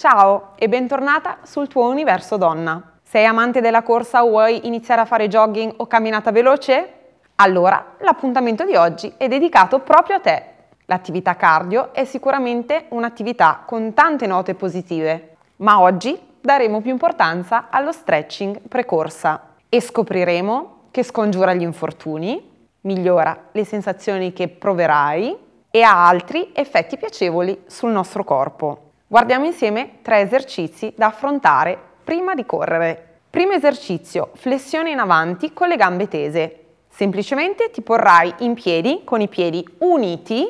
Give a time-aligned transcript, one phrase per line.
[0.00, 2.98] Ciao e bentornata sul tuo universo donna.
[3.02, 6.92] Sei amante della corsa o vuoi iniziare a fare jogging o camminata veloce?
[7.34, 10.44] Allora l'appuntamento di oggi è dedicato proprio a te.
[10.84, 17.90] L'attività cardio è sicuramente un'attività con tante note positive, ma oggi daremo più importanza allo
[17.90, 25.36] stretching precorsa e scopriremo che scongiura gli infortuni, migliora le sensazioni che proverai
[25.68, 28.87] e ha altri effetti piacevoli sul nostro corpo.
[29.10, 33.20] Guardiamo insieme tre esercizi da affrontare prima di correre.
[33.30, 36.64] Primo esercizio, flessione in avanti con le gambe tese.
[36.90, 40.46] Semplicemente ti porrai in piedi con i piedi uniti,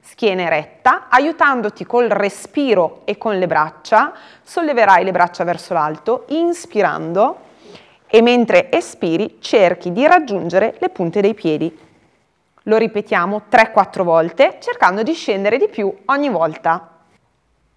[0.00, 7.36] schiena eretta, aiutandoti col respiro e con le braccia, solleverai le braccia verso l'alto, inspirando
[8.08, 11.78] e mentre espiri cerchi di raggiungere le punte dei piedi.
[12.64, 16.91] Lo ripetiamo 3-4 volte cercando di scendere di più ogni volta.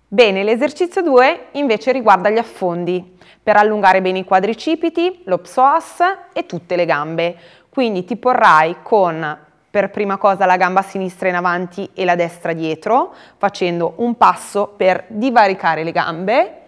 [0.08, 5.98] Bene, l'esercizio 2 invece riguarda gli affondi, per allungare bene i quadricipiti, lo psoas
[6.32, 7.36] e tutte le gambe.
[7.70, 12.54] Quindi ti porrai con per prima cosa la gamba sinistra in avanti e la destra
[12.54, 16.62] dietro, facendo un passo per divaricare le gambe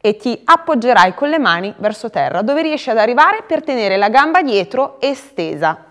[0.00, 4.08] e ti appoggerai con le mani verso terra, dove riesci ad arrivare per tenere la
[4.08, 5.84] gamba dietro estesa.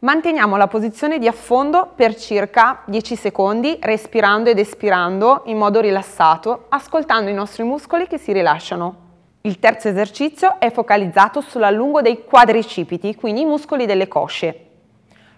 [0.00, 6.66] Manteniamo la posizione di affondo per circa 10 secondi, respirando ed espirando in modo rilassato,
[6.68, 9.06] ascoltando i nostri muscoli che si rilasciano.
[9.40, 14.66] Il terzo esercizio è focalizzato sull'allungo dei quadricipiti, quindi i muscoli delle cosce.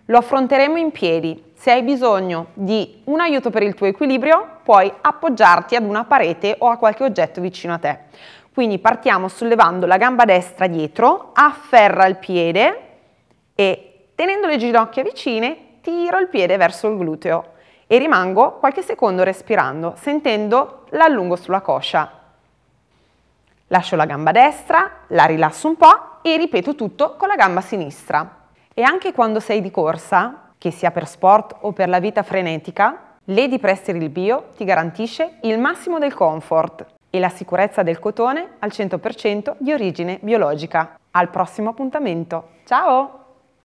[0.05, 1.53] Lo affronteremo in piedi.
[1.55, 6.57] Se hai bisogno di un aiuto per il tuo equilibrio, puoi appoggiarti ad una parete
[6.59, 7.99] o a qualche oggetto vicino a te.
[8.53, 12.81] Quindi partiamo sollevando la gamba destra dietro, afferra il piede
[13.55, 13.90] e
[14.21, 17.53] Tenendo le ginocchia vicine, tiro il piede verso il gluteo
[17.87, 22.13] e rimango qualche secondo respirando, sentendo l'allungo sulla coscia.
[23.69, 28.41] Lascio la gamba destra, la rilasso un po' e ripeto tutto con la gamba sinistra.
[28.75, 33.15] E anche quando sei di corsa, che sia per sport o per la vita frenetica,
[33.25, 38.69] Lady Presteril Bio ti garantisce il massimo del comfort e la sicurezza del cotone al
[38.71, 40.99] 100% di origine biologica.
[41.13, 42.49] Al prossimo appuntamento.
[42.67, 43.20] Ciao!